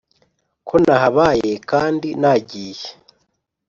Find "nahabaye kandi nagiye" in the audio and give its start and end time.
0.83-2.87